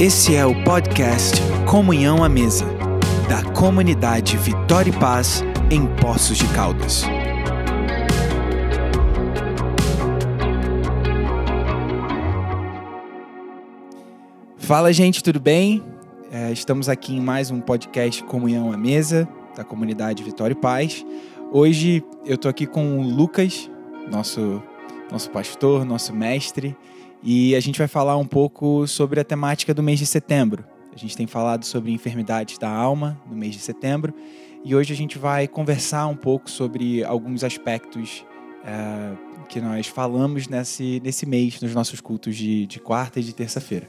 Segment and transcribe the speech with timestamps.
[0.00, 2.64] Esse é o podcast Comunhão à Mesa,
[3.28, 7.04] da comunidade Vitória e Paz em Poços de Caldas.
[14.56, 15.82] Fala, gente, tudo bem?
[16.30, 21.04] É, estamos aqui em mais um podcast Comunhão à Mesa, da comunidade Vitória e Paz.
[21.52, 23.68] Hoje eu estou aqui com o Lucas,
[24.08, 24.62] nosso,
[25.10, 26.76] nosso pastor, nosso mestre,
[27.22, 30.64] e a gente vai falar um pouco sobre a temática do mês de setembro.
[30.92, 34.14] A gente tem falado sobre enfermidades da alma no mês de setembro,
[34.64, 38.24] e hoje a gente vai conversar um pouco sobre alguns aspectos
[38.64, 39.16] é,
[39.48, 43.88] que nós falamos nesse, nesse mês, nos nossos cultos de, de quarta e de terça-feira.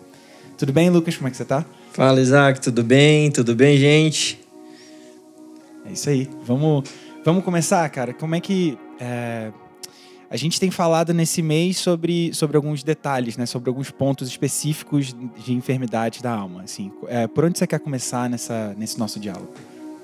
[0.57, 1.15] Tudo bem, Lucas?
[1.17, 1.65] Como é que você está?
[1.91, 3.31] Fala, Isaac, tudo bem?
[3.31, 4.39] Tudo bem, gente?
[5.85, 6.29] É isso aí.
[6.43, 6.89] Vamos,
[7.25, 8.13] vamos começar, cara.
[8.13, 8.77] Como é que.
[8.99, 9.51] É,
[10.31, 13.45] a gente tem falado nesse mês sobre, sobre alguns detalhes, né?
[13.45, 15.13] Sobre alguns pontos específicos
[15.43, 16.63] de enfermidades da alma.
[16.63, 19.51] Assim, é, por onde você quer começar nessa, nesse nosso diálogo?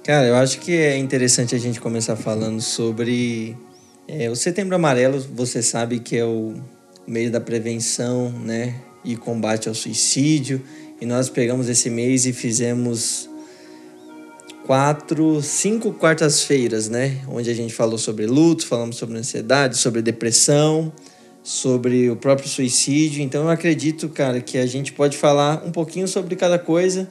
[0.03, 3.55] Cara, eu acho que é interessante a gente começar falando sobre
[4.05, 5.17] é, o Setembro Amarelo.
[5.33, 6.55] Você sabe que é o
[7.07, 8.75] mês da prevenção, né?
[9.05, 10.61] E combate ao suicídio.
[10.99, 13.29] E nós pegamos esse mês e fizemos
[14.67, 17.21] quatro, cinco quartas-feiras, né?
[17.29, 20.91] Onde a gente falou sobre luto, falamos sobre ansiedade, sobre depressão,
[21.41, 23.23] sobre o próprio suicídio.
[23.23, 27.09] Então eu acredito, cara, que a gente pode falar um pouquinho sobre cada coisa,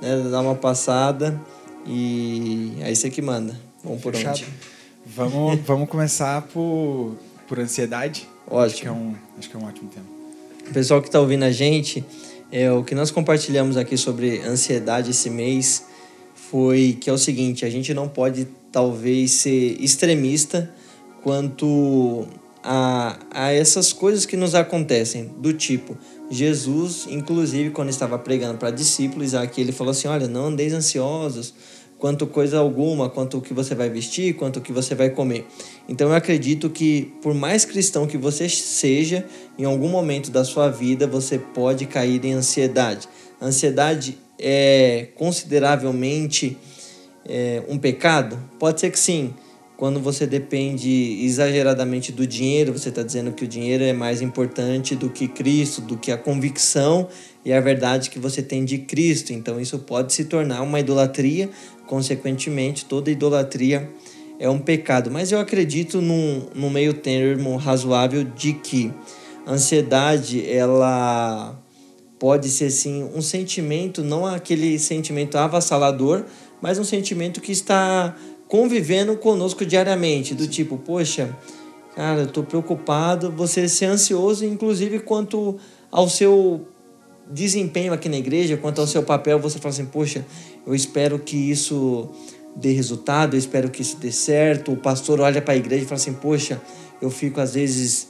[0.00, 0.28] né?
[0.30, 1.38] Dar uma passada
[1.84, 3.60] e aí você que manda.
[3.82, 4.36] Vamos por Fechado.
[4.36, 4.46] onde?
[5.04, 7.16] Vamos, vamos começar por,
[7.48, 8.28] por ansiedade.
[8.46, 8.62] Ótimo.
[8.64, 10.06] Acho que, é um, acho que é um ótimo tema.
[10.70, 12.04] O pessoal que está ouvindo a gente,
[12.52, 15.90] é, o que nós compartilhamos aqui sobre ansiedade esse mês
[16.52, 20.70] foi que é o seguinte: a gente não pode talvez ser extremista
[21.22, 22.26] quanto
[22.62, 25.96] a, a essas coisas que nos acontecem, do tipo,
[26.30, 31.54] Jesus, inclusive, quando estava pregando para discípulos, aqui ele falou assim: olha, não andeis ansiosos
[31.98, 35.46] quanto coisa alguma, quanto o que você vai vestir, quanto o que você vai comer.
[35.88, 39.24] Então eu acredito que por mais cristão que você seja,
[39.56, 43.08] em algum momento da sua vida você pode cair em ansiedade.
[43.40, 46.58] Ansiedade é consideravelmente
[47.24, 48.38] é, um pecado?
[48.58, 49.32] Pode ser que sim.
[49.76, 54.94] Quando você depende exageradamente do dinheiro, você está dizendo que o dinheiro é mais importante
[54.94, 57.08] do que Cristo, do que a convicção
[57.44, 59.32] e a verdade que você tem de Cristo.
[59.32, 61.50] Então isso pode se tornar uma idolatria,
[61.86, 63.90] consequentemente, toda idolatria
[64.38, 65.10] é um pecado.
[65.10, 68.92] Mas eu acredito num, num meio termo razoável de que
[69.46, 71.56] a ansiedade ela
[72.22, 76.22] pode ser sim um sentimento, não aquele sentimento avassalador,
[76.60, 78.16] mas um sentimento que está
[78.46, 81.36] convivendo conosco diariamente, do tipo, poxa,
[81.96, 85.58] cara, eu estou preocupado, você ser ansioso, inclusive quanto
[85.90, 86.64] ao seu
[87.28, 90.24] desempenho aqui na igreja, quanto ao seu papel, você fala assim, poxa,
[90.64, 92.08] eu espero que isso
[92.54, 94.70] dê resultado, eu espero que isso dê certo.
[94.70, 96.62] O pastor olha para a igreja e fala assim, poxa,
[97.00, 98.06] eu fico às vezes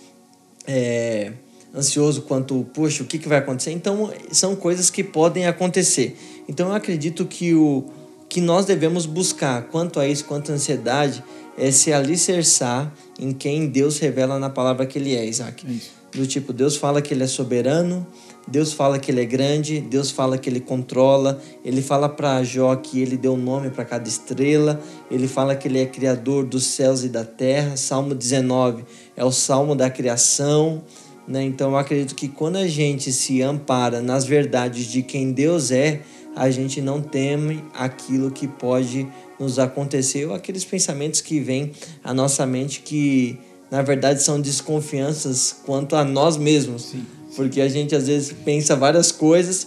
[0.67, 1.33] é,
[1.75, 3.73] ansioso quanto, poxa, o que, que vai acontecer?
[3.73, 6.17] Então, são coisas que podem acontecer.
[6.49, 7.85] Então, eu acredito que o
[8.29, 11.23] que nós devemos buscar quanto a isso, quanto à ansiedade,
[11.57, 15.67] é se alicerçar em quem Deus revela na palavra que Ele é, Isaac.
[15.71, 15.91] Isso.
[16.13, 18.07] Do tipo, Deus fala que Ele é soberano,
[18.47, 22.75] Deus fala que Ele é grande, Deus fala que Ele controla, Ele fala para Jó
[22.77, 27.05] que Ele deu nome para cada estrela, Ele fala que Ele é criador dos céus
[27.05, 27.77] e da terra.
[27.77, 28.85] Salmo 19
[29.17, 30.83] é o salmo da criação.
[31.27, 31.45] Né?
[31.45, 36.01] Então eu acredito que quando a gente se ampara nas verdades de quem Deus é,
[36.35, 39.07] a gente não teme aquilo que pode
[39.39, 41.73] nos acontecer ou aqueles pensamentos que vêm
[42.03, 43.39] à nossa mente que
[43.71, 46.87] na verdade são desconfianças quanto a nós mesmos.
[46.87, 47.07] Sim.
[47.37, 49.67] Porque a gente às vezes pensa várias coisas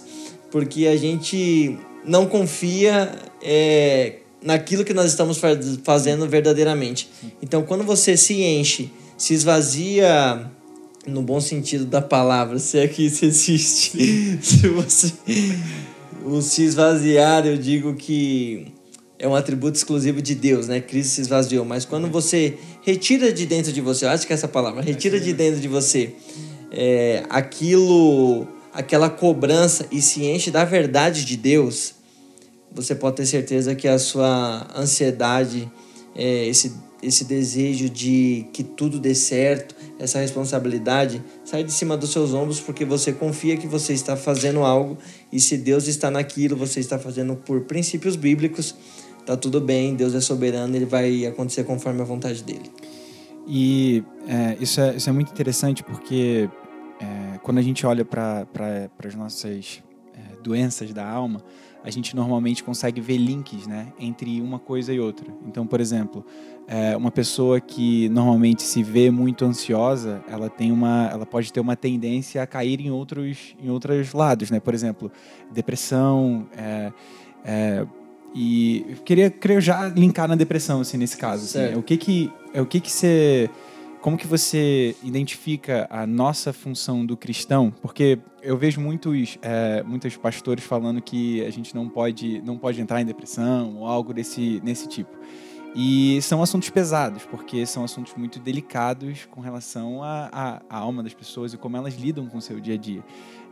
[0.50, 3.12] porque a gente não confia
[3.42, 5.40] é, naquilo que nós estamos
[5.82, 7.10] fazendo verdadeiramente.
[7.42, 10.50] Então, quando você se enche, se esvazia
[11.06, 14.38] no bom sentido da palavra, se é que isso existe.
[14.42, 15.12] se você
[16.24, 18.66] o se esvaziar, eu digo que
[19.18, 20.80] é um atributo exclusivo de Deus, né?
[20.80, 21.64] Cristo se esvaziou.
[21.64, 25.20] Mas quando você retira de dentro de você, eu acho que é essa palavra, retira
[25.20, 26.14] de dentro de você
[26.72, 31.94] é, aquilo, aquela cobrança e se enche da verdade de Deus,
[32.72, 35.70] você pode ter certeza que a sua ansiedade,
[36.14, 42.10] é, esse esse desejo de que tudo dê certo, essa responsabilidade, sai de cima dos
[42.10, 44.96] seus ombros porque você confia que você está fazendo algo
[45.32, 48.74] e se Deus está naquilo, você está fazendo por princípios bíblicos,
[49.24, 52.70] tá tudo bem, Deus é soberano, ele vai acontecer conforme a vontade dele.
[53.46, 56.48] E é, isso, é, isso é muito interessante porque
[57.00, 58.46] é, quando a gente olha para
[59.04, 59.82] as nossas
[60.14, 61.42] é, doenças da alma,
[61.86, 65.32] a gente normalmente consegue ver links né, entre uma coisa e outra.
[65.46, 66.26] Então, por exemplo,
[66.66, 71.60] é, uma pessoa que normalmente se vê muito ansiosa, ela tem uma, ela pode ter
[71.60, 74.58] uma tendência a cair em outros, em outros lados, né?
[74.58, 75.12] Por exemplo,
[75.52, 76.48] depressão.
[76.56, 76.92] É,
[77.44, 77.86] é,
[78.34, 81.44] e eu queria, queria já linkar na depressão, assim, nesse caso.
[81.44, 83.48] Assim, o que que, é o que que você
[84.06, 87.74] como que você identifica a nossa função do cristão?
[87.82, 92.80] Porque eu vejo muitos, é, muitos pastores falando que a gente não pode, não pode
[92.80, 95.10] entrar em depressão ou algo desse, nesse tipo.
[95.74, 101.52] E são assuntos pesados, porque são assuntos muito delicados com relação à, alma das pessoas
[101.52, 103.04] e como elas lidam com o seu dia a dia.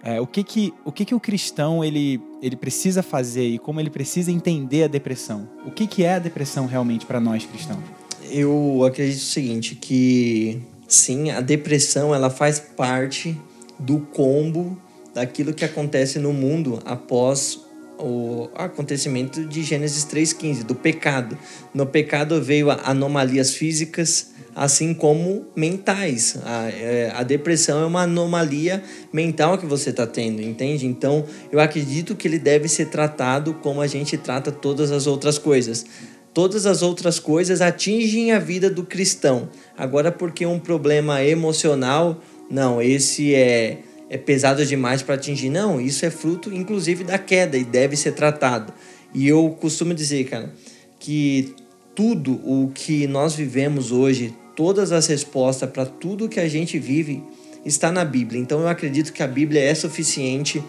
[0.04, 3.80] É, o que que o, que que o cristão ele, ele precisa fazer e como
[3.80, 5.48] ele precisa entender a depressão?
[5.66, 8.03] O que, que é a depressão realmente para nós cristãos?
[8.30, 13.38] Eu acredito o seguinte, que sim, a depressão ela faz parte
[13.78, 14.78] do combo
[15.14, 17.60] daquilo que acontece no mundo após
[17.98, 21.38] o acontecimento de Gênesis 3:15, do pecado.
[21.72, 26.36] No pecado veio anomalias físicas, assim como mentais.
[26.44, 28.82] A, é, a depressão é uma anomalia
[29.12, 30.86] mental que você está tendo, entende?
[30.86, 35.38] Então, eu acredito que ele deve ser tratado como a gente trata todas as outras
[35.38, 35.86] coisas.
[36.34, 39.48] Todas as outras coisas atingem a vida do cristão.
[39.78, 42.20] Agora, porque um problema emocional,
[42.50, 43.78] não, esse é,
[44.10, 45.48] é pesado demais para atingir.
[45.48, 48.72] Não, isso é fruto, inclusive, da queda e deve ser tratado.
[49.14, 50.52] E eu costumo dizer, cara,
[50.98, 51.54] que
[51.94, 57.22] tudo o que nós vivemos hoje, todas as respostas para tudo que a gente vive,
[57.64, 58.40] está na Bíblia.
[58.40, 60.60] Então, eu acredito que a Bíblia é suficiente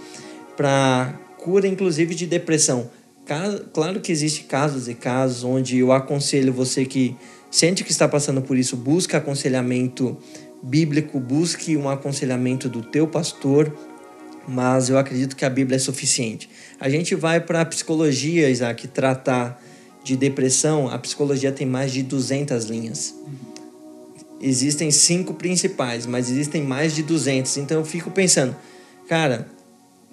[0.55, 2.89] para cura, inclusive, de depressão.
[3.73, 7.15] Claro que existe casos e casos onde eu aconselho você que
[7.49, 10.17] sente que está passando por isso, busque aconselhamento
[10.61, 13.75] bíblico, busque um aconselhamento do teu pastor,
[14.47, 16.49] mas eu acredito que a Bíblia é suficiente.
[16.79, 19.59] A gente vai para a psicologia, Isaac, tratar
[20.03, 23.15] de depressão, a psicologia tem mais de 200 linhas.
[24.39, 27.57] Existem cinco principais, mas existem mais de 200.
[27.57, 28.55] Então eu fico pensando,
[29.07, 29.47] cara,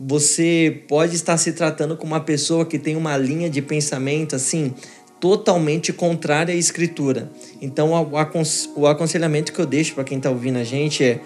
[0.04, 4.74] você pode estar se tratando com uma pessoa que tem uma linha de pensamento assim
[5.20, 7.30] totalmente contrária à escritura.
[7.60, 7.92] Então,
[8.74, 11.20] o aconselhamento que eu deixo para quem está ouvindo a gente é: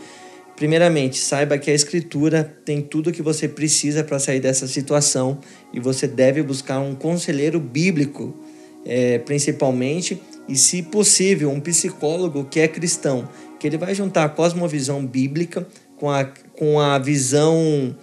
[0.55, 5.39] primeiramente, saiba que a escritura tem tudo o que você precisa para sair dessa situação
[5.73, 8.37] e você deve buscar um conselheiro bíblico,
[8.85, 13.27] é, principalmente, e, se possível, um psicólogo que é cristão,
[13.59, 17.97] que ele vai juntar a cosmovisão bíblica com a, com a visão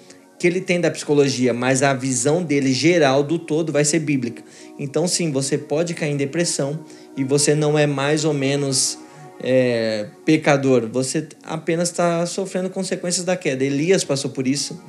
[0.44, 4.44] que ele tem da psicologia, mas a visão dele geral do todo vai ser bíblica.
[4.78, 6.82] Então, sim, você pode cair em depressão
[7.16, 9.00] e você não é mais ou menos
[9.42, 13.64] é, pecador, você apenas está sofrendo consequências da queda.
[13.64, 14.84] Elias passou por isso,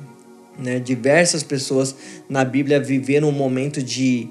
[0.59, 0.77] né?
[0.77, 1.95] diversas pessoas
[2.27, 4.27] na Bíblia viveram um momento de,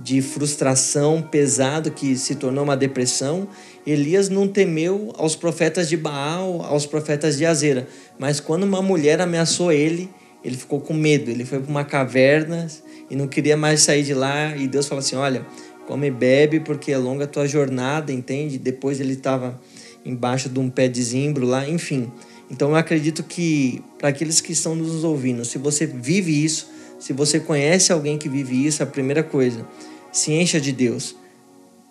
[0.00, 3.48] de frustração pesado que se tornou uma depressão.
[3.84, 9.20] Elias não temeu aos profetas de Baal, aos profetas de Azera, mas quando uma mulher
[9.20, 10.08] ameaçou ele,
[10.44, 12.66] ele ficou com medo, ele foi para uma caverna
[13.10, 14.56] e não queria mais sair de lá.
[14.56, 15.46] E Deus falou assim: Olha,
[15.86, 18.58] come e bebe, porque é longa a tua jornada, entende?
[18.58, 19.60] Depois ele estava
[20.04, 22.10] embaixo de um pé de zimbro lá, enfim.
[22.50, 27.12] Então eu acredito que para aqueles que estão nos ouvindo, se você vive isso, se
[27.12, 29.66] você conhece alguém que vive isso, a primeira coisa,
[30.10, 31.14] se encha de Deus.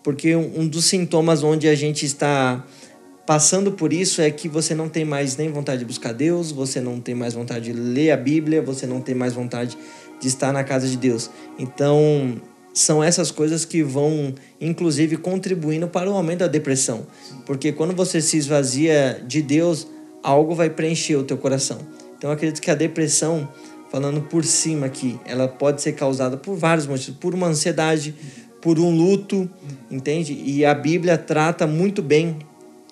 [0.03, 2.65] Porque um dos sintomas onde a gente está
[3.27, 6.79] passando por isso é que você não tem mais nem vontade de buscar Deus, você
[6.79, 9.77] não tem mais vontade de ler a Bíblia, você não tem mais vontade
[10.17, 11.29] de estar na casa de Deus.
[11.59, 12.41] Então,
[12.73, 17.05] são essas coisas que vão, inclusive, contribuindo para o aumento da depressão.
[17.45, 19.85] Porque quando você se esvazia de Deus,
[20.23, 21.79] algo vai preencher o teu coração.
[22.17, 23.45] Então, acredito que a depressão,
[23.91, 27.19] falando por cima aqui, ela pode ser causada por vários motivos.
[27.19, 28.15] Por uma ansiedade,
[28.61, 29.49] por um luto,
[29.91, 30.41] entende?
[30.45, 32.37] E a Bíblia trata muito bem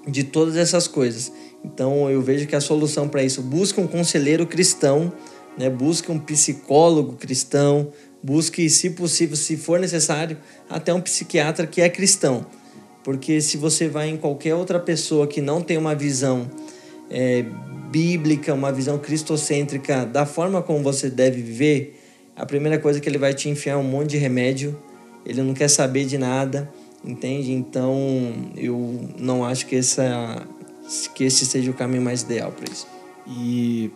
[0.08, 1.32] de todas essas coisas.
[1.64, 5.12] Então eu vejo que a solução para isso busca um conselheiro cristão,
[5.58, 5.70] né?
[5.70, 10.38] busque um psicólogo cristão, busque, se possível, se for necessário,
[10.70, 12.46] até um psiquiatra que é cristão.
[13.04, 16.50] Porque se você vai em qualquer outra pessoa que não tem uma visão
[17.10, 17.46] é,
[17.92, 22.02] bíblica, uma visão cristocêntrica da forma como você deve viver,
[22.36, 24.78] a primeira coisa que ele vai te enfiar é um monte de remédio,
[25.26, 26.72] ele não quer saber de nada
[27.06, 27.52] entende?
[27.52, 27.96] Então
[28.56, 30.46] eu não acho que, essa,
[31.14, 32.88] que esse seja o caminho mais ideal para isso.
[33.28, 33.92] E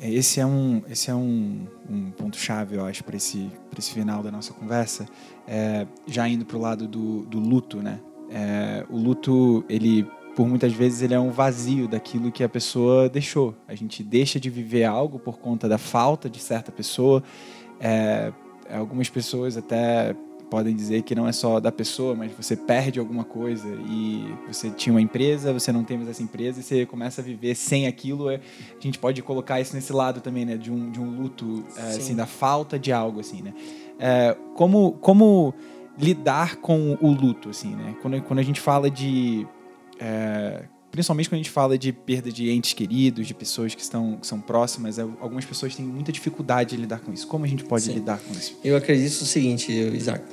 [0.00, 4.30] esse é um, esse é um, um ponto-chave, eu acho, para esse, esse final da
[4.30, 5.06] nossa conversa.
[5.46, 8.00] É, já indo para o lado do, do luto, né?
[8.30, 13.08] É, o luto, ele por muitas vezes ele é um vazio daquilo que a pessoa
[13.08, 13.54] deixou.
[13.66, 17.22] A gente deixa de viver algo por conta da falta de certa pessoa.
[17.80, 18.30] É,
[18.70, 20.14] algumas pessoas até
[20.50, 24.70] podem dizer que não é só da pessoa, mas você perde alguma coisa e você
[24.70, 27.86] tinha uma empresa, você não tem mais essa empresa e você começa a viver sem
[27.86, 28.30] aquilo.
[28.30, 30.56] É, a gente pode colocar isso nesse lado também, né?
[30.56, 33.54] De um, de um luto, é, assim, da falta de algo, assim, né?
[33.98, 35.54] É, como, como
[35.98, 37.96] lidar com o luto, assim, né?
[38.02, 39.46] Quando, quando a gente fala de
[39.98, 40.64] é,
[40.96, 44.26] principalmente quando a gente fala de perda de entes queridos, de pessoas que, estão, que
[44.26, 47.26] são próximas, é, algumas pessoas têm muita dificuldade de lidar com isso.
[47.26, 47.92] Como a gente pode Sim.
[47.92, 48.58] lidar com isso?
[48.64, 50.24] Eu acredito o seguinte, Isaac.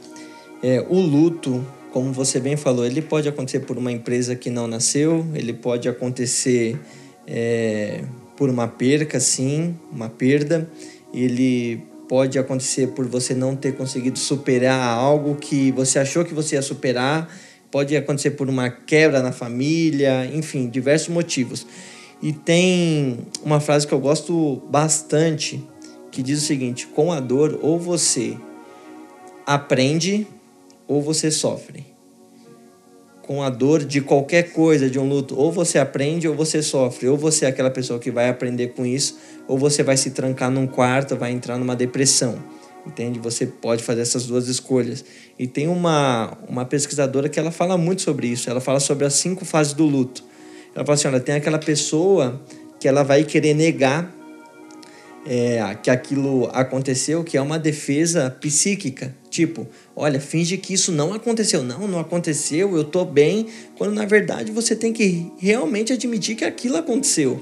[0.63, 4.65] É, o luto, como você bem falou, ele pode acontecer por uma empresa que não
[4.65, 6.79] nasceu, ele pode acontecer
[7.27, 8.05] é,
[8.37, 10.69] por uma perca, sim, uma perda.
[11.13, 16.55] Ele pode acontecer por você não ter conseguido superar algo que você achou que você
[16.55, 17.29] ia superar
[17.73, 21.65] pode acontecer por uma quebra na família, enfim, diversos motivos.
[22.21, 25.59] E tem uma frase que eu gosto bastante
[26.11, 28.37] que diz o seguinte: com a dor, ou você
[29.43, 30.27] aprende
[30.87, 31.83] ou você sofre.
[33.23, 37.07] Com a dor de qualquer coisa, de um luto, ou você aprende ou você sofre.
[37.07, 40.51] Ou você é aquela pessoa que vai aprender com isso, ou você vai se trancar
[40.51, 42.37] num quarto, vai entrar numa depressão
[42.85, 43.19] entende?
[43.19, 45.03] Você pode fazer essas duas escolhas.
[45.37, 48.49] E tem uma, uma pesquisadora que ela fala muito sobre isso.
[48.49, 50.23] Ela fala sobre as cinco fases do luto.
[50.75, 52.41] Ela fala assim, olha, tem aquela pessoa
[52.79, 54.13] que ela vai querer negar
[55.25, 59.15] é, que aquilo aconteceu, que é uma defesa psíquica.
[59.29, 61.63] Tipo, olha, finge que isso não aconteceu.
[61.63, 63.47] Não, não aconteceu, eu tô bem.
[63.77, 67.41] Quando na verdade você tem que realmente admitir que aquilo aconteceu.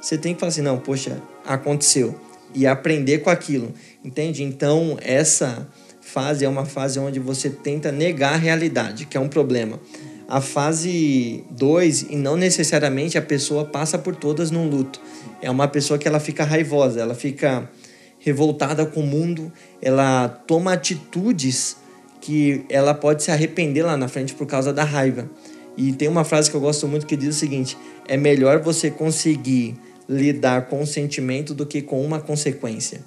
[0.00, 2.18] Você tem que falar assim, não, poxa, aconteceu.
[2.54, 3.72] E aprender com aquilo.
[4.04, 4.42] Entende?
[4.42, 5.68] Então, essa
[6.00, 9.78] fase é uma fase onde você tenta negar a realidade, que é um problema.
[10.26, 15.00] A fase 2, e não necessariamente a pessoa passa por todas num luto.
[15.42, 17.68] É uma pessoa que ela fica raivosa, ela fica
[18.18, 19.52] revoltada com o mundo,
[19.82, 21.76] ela toma atitudes
[22.20, 25.28] que ela pode se arrepender lá na frente por causa da raiva.
[25.76, 27.76] E tem uma frase que eu gosto muito que diz o seguinte:
[28.06, 29.74] é melhor você conseguir
[30.08, 33.00] lidar com o sentimento do que com uma consequência.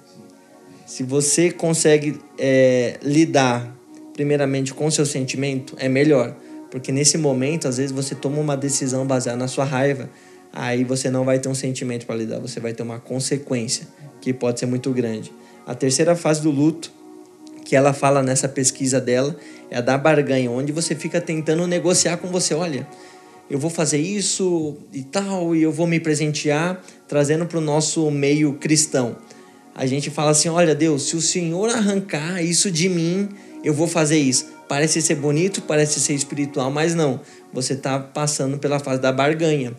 [0.86, 3.74] Se você consegue é, lidar,
[4.12, 6.36] primeiramente, com seu sentimento, é melhor.
[6.70, 10.10] Porque nesse momento, às vezes, você toma uma decisão baseada na sua raiva,
[10.52, 13.88] aí você não vai ter um sentimento para lidar, você vai ter uma consequência,
[14.20, 15.32] que pode ser muito grande.
[15.66, 16.92] A terceira fase do luto,
[17.64, 19.34] que ela fala nessa pesquisa dela,
[19.70, 22.52] é a da barganha, onde você fica tentando negociar com você.
[22.52, 22.86] Olha,
[23.48, 28.10] eu vou fazer isso e tal, e eu vou me presentear, trazendo para o nosso
[28.10, 29.16] meio cristão
[29.74, 33.28] a gente fala assim: olha, Deus, se o Senhor arrancar isso de mim,
[33.64, 34.52] eu vou fazer isso.
[34.68, 37.20] Parece ser bonito, parece ser espiritual, mas não.
[37.52, 39.74] Você está passando pela fase da barganha.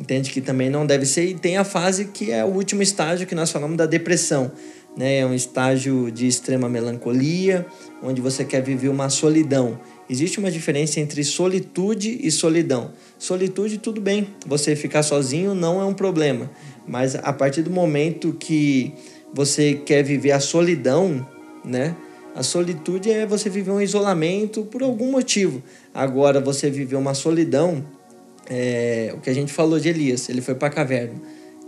[0.00, 1.26] Entende que também não deve ser.
[1.26, 4.50] E tem a fase que é o último estágio que nós falamos da depressão.
[4.96, 5.18] Né?
[5.18, 7.66] É um estágio de extrema melancolia,
[8.02, 9.78] onde você quer viver uma solidão.
[10.08, 12.92] Existe uma diferença entre solitude e solidão.
[13.18, 16.50] Solitude, tudo bem, você ficar sozinho não é um problema.
[16.86, 18.92] Mas a partir do momento que
[19.34, 21.26] você quer viver a solidão,
[21.64, 21.96] né?
[22.34, 25.62] A solitude é você viver um isolamento por algum motivo.
[25.92, 27.84] Agora, você viver uma solidão,
[28.48, 31.20] é, o que a gente falou de Elias, ele foi para a caverna,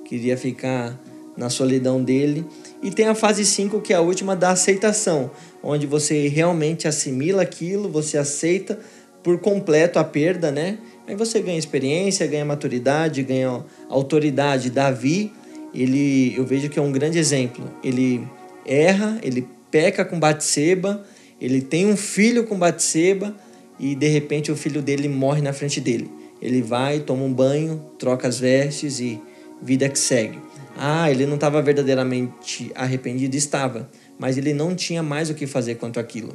[0.04, 0.99] queria ficar
[1.37, 2.44] na solidão dele.
[2.82, 5.30] E tem a fase 5, que é a última da aceitação,
[5.62, 8.78] onde você realmente assimila aquilo, você aceita
[9.23, 10.78] por completo a perda, né?
[11.06, 14.70] Aí você ganha experiência, ganha maturidade, ganha autoridade.
[14.70, 15.32] Davi
[15.75, 17.64] ele eu vejo que é um grande exemplo.
[17.82, 18.26] Ele
[18.64, 21.04] erra, ele peca com Batseba,
[21.40, 23.35] ele tem um filho com Batseba
[23.78, 26.11] e de repente o filho dele morre na frente dele.
[26.40, 29.20] Ele vai, toma um banho, troca as vestes e
[29.62, 30.38] vida que segue.
[30.76, 35.76] Ah, ele não estava verdadeiramente arrependido, estava, mas ele não tinha mais o que fazer
[35.76, 36.35] quanto aquilo.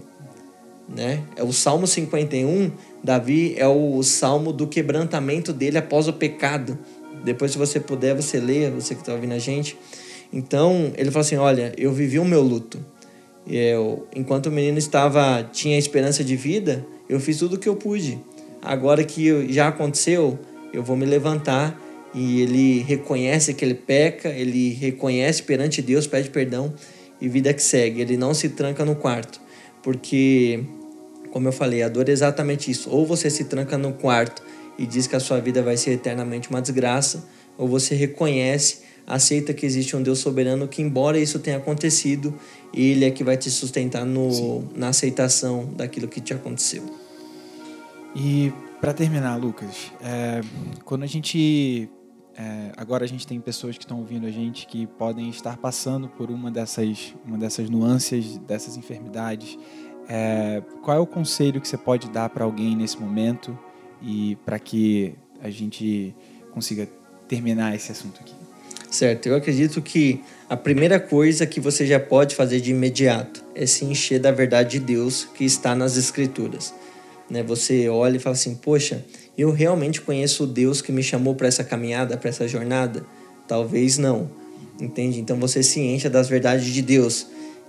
[0.90, 1.24] Né?
[1.36, 2.72] É o Salmo 51,
[3.04, 6.78] Davi é o salmo do quebrantamento dele após o pecado.
[7.24, 9.78] Depois, se você puder, você leia, você que está ouvindo a gente.
[10.32, 12.84] Então, ele falou assim: Olha, eu vivi o meu luto.
[13.48, 17.76] Eu, enquanto o menino estava tinha esperança de vida, eu fiz tudo o que eu
[17.76, 18.20] pude.
[18.62, 20.38] Agora que já aconteceu,
[20.72, 21.80] eu vou me levantar
[22.14, 26.74] e ele reconhece que ele peca, ele reconhece perante Deus, pede perdão
[27.20, 28.02] e vida que segue.
[28.02, 29.42] Ele não se tranca no quarto,
[29.82, 30.64] porque,
[31.32, 32.90] como eu falei, a dor é exatamente isso.
[32.90, 34.44] Ou você se tranca no quarto
[34.78, 39.54] e diz que a sua vida vai ser eternamente uma desgraça, ou você reconhece, aceita
[39.54, 42.34] que existe um Deus soberano que, embora isso tenha acontecido,
[42.74, 46.84] ele é que vai te sustentar no, na aceitação daquilo que te aconteceu.
[48.16, 48.52] E
[48.82, 50.42] Para terminar, Lucas, é,
[50.84, 51.88] quando a gente
[52.36, 56.08] é, agora a gente tem pessoas que estão ouvindo a gente que podem estar passando
[56.10, 59.56] por uma dessas, uma dessas nuances, dessas enfermidades.
[60.10, 63.58] É, qual é o conselho que você pode dar para alguém nesse momento
[64.02, 66.14] e para que a gente
[66.52, 66.88] consiga
[67.28, 68.34] terminar esse assunto aqui?
[68.90, 73.66] Certo, eu acredito que a primeira coisa que você já pode fazer de imediato é
[73.66, 76.74] se encher da verdade de Deus que está nas Escrituras.
[77.30, 77.42] Né?
[77.44, 79.06] Você olha e fala assim: Poxa,
[79.38, 83.06] eu realmente conheço o Deus que me chamou para essa caminhada, para essa jornada?
[83.48, 84.30] Talvez não,
[84.80, 85.22] entende?
[85.22, 87.28] Então você se encha das verdades de Deus,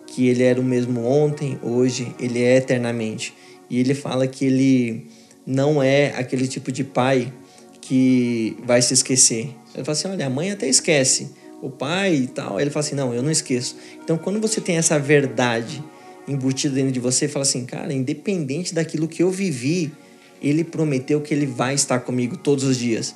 [0.09, 3.33] que Ele era o mesmo ontem, hoje, Ele é eternamente.
[3.71, 5.07] E Ele fala que Ele
[5.47, 7.33] não é aquele tipo de pai
[7.81, 9.55] que vai se esquecer.
[9.75, 11.31] Ele fala assim: olha, a mãe até esquece,
[11.61, 12.61] o pai e tal.
[12.61, 13.77] Ele fala assim: não, eu não esqueço.
[14.03, 15.83] Então, quando você tem essa verdade
[16.27, 19.93] embutida dentro de você, fala assim, cara, independente daquilo que eu vivi,
[20.41, 23.15] ele prometeu que ele vai estar comigo todos os dias.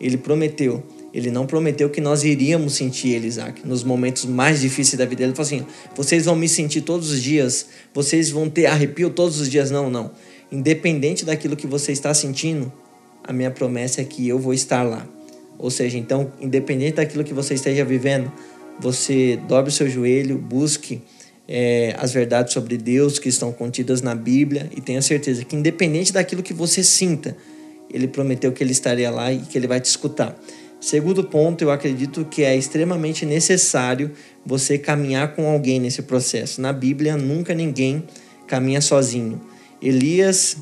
[0.00, 0.82] Ele prometeu.
[1.12, 5.22] Ele não prometeu que nós iríamos sentir ele, Isaac, nos momentos mais difíceis da vida.
[5.22, 9.40] Ele falou assim: vocês vão me sentir todos os dias, vocês vão ter arrepio todos
[9.40, 9.70] os dias.
[9.70, 10.10] Não, não.
[10.50, 12.72] Independente daquilo que você está sentindo,
[13.22, 15.06] a minha promessa é que eu vou estar lá.
[15.58, 18.30] Ou seja, então, independente daquilo que você esteja vivendo,
[18.78, 21.00] você dobre o seu joelho, busque
[21.48, 26.12] é, as verdades sobre Deus que estão contidas na Bíblia e tenha certeza que, independente
[26.12, 27.36] daquilo que você sinta,
[27.92, 30.38] Ele prometeu que Ele estaria lá e que Ele vai te escutar.
[30.80, 34.10] Segundo ponto, eu acredito que é extremamente necessário
[34.44, 36.60] você caminhar com alguém nesse processo.
[36.60, 38.04] Na Bíblia, nunca ninguém
[38.46, 39.40] caminha sozinho.
[39.86, 40.56] Elias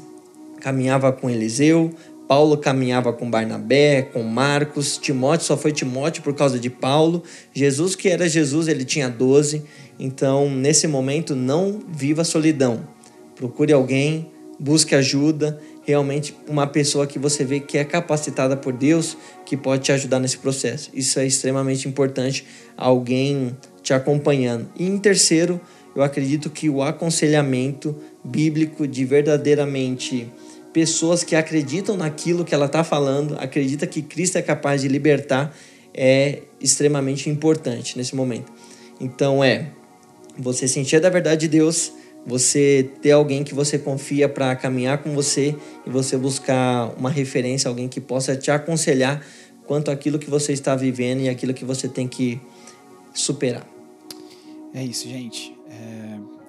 [0.61, 1.95] caminhava com Eliseu,
[2.26, 7.95] Paulo caminhava com Barnabé, com Marcos, Timóteo só foi Timóteo por causa de Paulo, Jesus,
[7.95, 9.62] que era Jesus, ele tinha 12.
[9.99, 12.88] Então, nesse momento, não viva solidão.
[13.37, 19.17] Procure alguém, busque ajuda, realmente uma pessoa que você vê que é capacitada por Deus,
[19.45, 20.91] que pode te ajudar nesse processo.
[20.95, 22.45] Isso é extremamente importante,
[22.76, 24.69] alguém te acompanhando.
[24.76, 25.61] E em terceiro,
[25.95, 30.30] eu acredito que o aconselhamento bíblico de verdadeiramente
[30.73, 35.54] pessoas que acreditam naquilo que ela está falando, acredita que Cristo é capaz de libertar,
[35.93, 38.50] é extremamente importante nesse momento.
[39.00, 39.71] Então é
[40.39, 41.93] você sentir da verdade de Deus,
[42.26, 45.54] você ter alguém que você confia para caminhar com você
[45.87, 49.25] e você buscar uma referência, alguém que possa te aconselhar
[49.67, 52.41] quanto àquilo que você está vivendo e aquilo que você tem que
[53.13, 53.67] superar.
[54.75, 55.54] É isso, gente.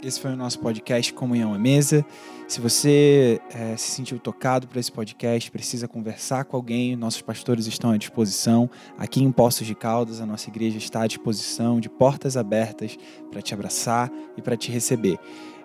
[0.03, 2.05] Esse foi o nosso podcast Comunhão à Mesa.
[2.45, 7.67] Se você é, se sentiu tocado por esse podcast, precisa conversar com alguém, nossos pastores
[7.67, 8.69] estão à disposição.
[8.97, 12.97] Aqui em Poços de Caldas, a nossa igreja está à disposição, de portas abertas
[13.31, 15.17] para te abraçar e para te receber.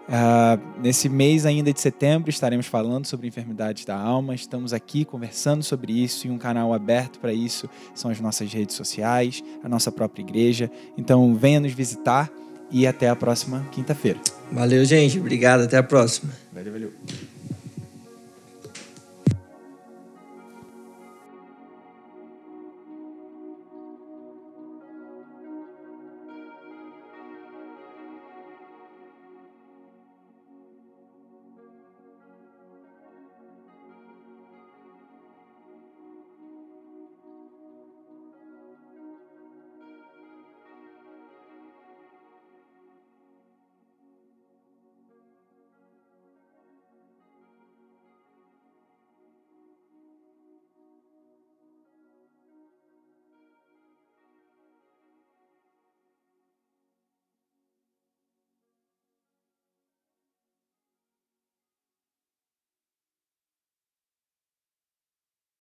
[0.08, 4.36] Uh, nesse mês ainda de setembro estaremos falando sobre enfermidades da alma.
[4.36, 8.76] Estamos aqui conversando sobre isso e um canal aberto para isso são as nossas redes
[8.76, 10.70] sociais, a nossa própria igreja.
[10.96, 12.30] Então venha nos visitar
[12.70, 14.18] e até a próxima quinta-feira.
[14.50, 15.18] Valeu, gente.
[15.18, 15.62] Obrigado.
[15.62, 16.32] Até a próxima.
[16.52, 16.92] Valeu, valeu.